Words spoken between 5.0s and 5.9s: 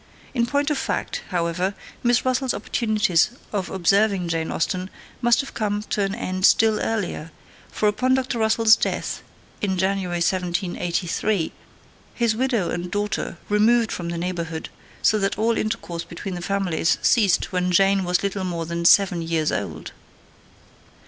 must have come